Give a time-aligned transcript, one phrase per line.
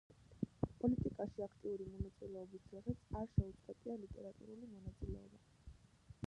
[0.83, 5.45] პოლიტიკაში აქტიური მონაწილეობის დროსაც არ შეუწყვეტია ლიტერატურული მონაწილეობა.